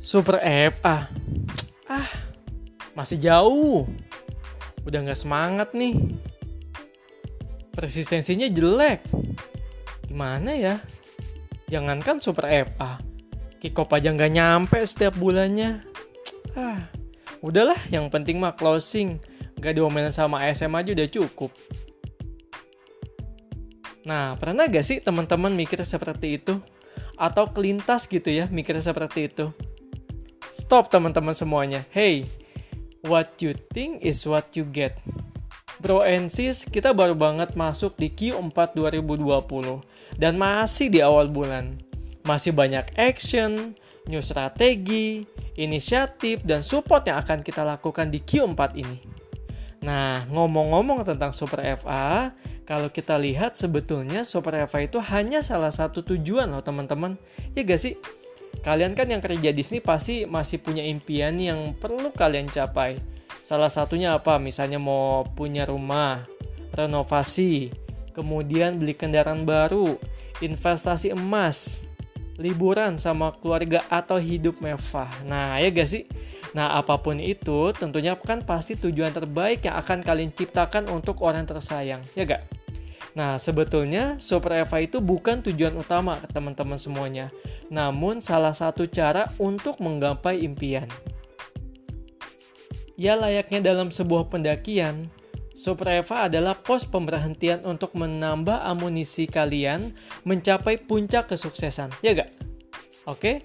Super 0.00 0.40
FA. 0.72 1.12
Ah, 1.84 2.08
masih 2.96 3.20
jauh. 3.20 3.84
Udah 4.88 5.04
nggak 5.04 5.20
semangat 5.20 5.76
nih. 5.76 6.16
Resistensinya 7.76 8.48
jelek. 8.48 9.04
Gimana 10.08 10.56
ya? 10.56 10.80
Jangankan 11.68 12.16
Super 12.16 12.48
FA. 12.64 12.96
Kikop 13.60 13.92
aja 13.92 14.08
nggak 14.16 14.32
nyampe 14.32 14.80
setiap 14.88 15.20
bulannya. 15.20 15.84
Ah, 16.56 16.88
udahlah 17.44 17.78
yang 17.92 18.08
penting 18.08 18.40
mah 18.40 18.56
closing. 18.56 19.20
Gak 19.60 19.76
diomelin 19.76 20.08
sama 20.08 20.40
ASM 20.48 20.72
aja 20.72 20.96
udah 20.96 21.08
cukup. 21.12 21.52
Nah, 24.08 24.32
pernah 24.40 24.64
gak 24.64 24.80
sih 24.80 25.04
teman-teman 25.04 25.52
mikir 25.52 25.84
seperti 25.84 26.40
itu? 26.40 26.56
Atau 27.20 27.52
kelintas 27.52 28.08
gitu 28.08 28.32
ya 28.32 28.48
mikir 28.48 28.80
seperti 28.80 29.28
itu? 29.28 29.52
Stop 30.50 30.90
teman-teman 30.90 31.30
semuanya. 31.30 31.86
Hey, 31.94 32.26
what 33.06 33.38
you 33.38 33.54
think 33.70 34.02
is 34.02 34.26
what 34.26 34.50
you 34.58 34.66
get. 34.66 34.98
Bro 35.78 36.02
and 36.02 36.26
sis, 36.26 36.66
kita 36.66 36.90
baru 36.90 37.14
banget 37.14 37.54
masuk 37.54 37.94
di 37.94 38.10
Q4 38.10 38.74
2020 38.74 39.30
dan 40.18 40.34
masih 40.34 40.90
di 40.90 40.98
awal 41.00 41.30
bulan. 41.30 41.78
Masih 42.26 42.50
banyak 42.50 42.82
action, 42.98 43.78
new 44.10 44.18
strategi, 44.20 45.22
inisiatif, 45.54 46.42
dan 46.42 46.66
support 46.66 47.06
yang 47.06 47.22
akan 47.22 47.46
kita 47.46 47.62
lakukan 47.62 48.10
di 48.10 48.18
Q4 48.18 48.60
ini. 48.74 48.98
Nah, 49.86 50.28
ngomong-ngomong 50.28 51.06
tentang 51.06 51.32
Super 51.32 51.62
FA, 51.78 52.34
kalau 52.66 52.90
kita 52.90 53.16
lihat 53.16 53.54
sebetulnya 53.56 54.26
Super 54.26 54.66
FA 54.66 54.84
itu 54.84 54.98
hanya 54.98 55.40
salah 55.46 55.72
satu 55.72 56.04
tujuan 56.04 56.50
loh 56.52 56.60
teman-teman. 56.60 57.16
Ya 57.56 57.64
gak 57.64 57.80
sih? 57.80 57.94
Kalian 58.60 58.92
kan 58.92 59.08
yang 59.08 59.24
kerja 59.24 59.50
di 59.54 59.62
sini 59.64 59.80
pasti 59.80 60.28
masih 60.28 60.60
punya 60.60 60.84
impian 60.84 61.32
yang 61.40 61.72
perlu 61.72 62.12
kalian 62.12 62.50
capai. 62.52 63.00
Salah 63.40 63.72
satunya 63.72 64.14
apa? 64.14 64.36
Misalnya 64.36 64.76
mau 64.76 65.24
punya 65.24 65.64
rumah, 65.64 66.28
renovasi, 66.76 67.72
kemudian 68.12 68.76
beli 68.76 68.92
kendaraan 68.92 69.48
baru, 69.48 69.96
investasi 70.44 71.16
emas, 71.16 71.80
liburan 72.36 73.00
sama 73.00 73.32
keluarga 73.40 73.80
atau 73.88 74.20
hidup 74.20 74.60
mewah. 74.60 75.10
Nah, 75.24 75.56
ya 75.60 75.72
gak 75.72 75.88
sih? 75.88 76.04
Nah, 76.52 76.74
apa 76.76 76.98
pun 76.98 77.16
itu, 77.16 77.70
tentunya 77.76 78.18
kan 78.18 78.42
pasti 78.42 78.74
tujuan 78.74 79.14
terbaik 79.14 79.64
yang 79.64 79.78
akan 79.78 80.02
kalian 80.02 80.34
ciptakan 80.34 80.90
untuk 80.90 81.22
orang 81.22 81.46
tersayang, 81.46 82.02
ya 82.18 82.26
gak? 82.26 82.42
Nah, 83.10 83.42
sebetulnya 83.42 84.16
Super 84.22 84.62
Eva 84.62 84.78
itu 84.78 85.02
bukan 85.02 85.42
tujuan 85.42 85.74
utama 85.74 86.22
teman-teman 86.30 86.78
semuanya, 86.78 87.34
namun 87.66 88.22
salah 88.22 88.54
satu 88.54 88.86
cara 88.86 89.26
untuk 89.42 89.82
menggapai 89.82 90.46
impian. 90.46 90.86
Ya 92.94 93.16
layaknya 93.18 93.74
dalam 93.74 93.90
sebuah 93.90 94.30
pendakian, 94.30 95.10
Super 95.56 96.00
Eva 96.00 96.30
adalah 96.30 96.54
pos 96.56 96.86
pemberhentian 96.86 97.66
untuk 97.66 97.92
menambah 97.98 98.62
amunisi 98.64 99.26
kalian 99.26 99.92
mencapai 100.22 100.78
puncak 100.80 101.28
kesuksesan, 101.28 101.90
ya 102.00 102.14
gak? 102.14 102.30
Oke, 103.10 103.42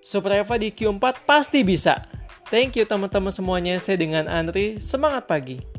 Super 0.00 0.40
Eva 0.40 0.56
di 0.56 0.72
Q4 0.72 1.28
pasti 1.28 1.60
bisa. 1.60 2.08
Thank 2.48 2.80
you 2.80 2.88
teman-teman 2.88 3.28
semuanya. 3.28 3.76
Saya 3.76 4.00
dengan 4.00 4.24
Andri. 4.24 4.80
Semangat 4.80 5.28
pagi. 5.28 5.77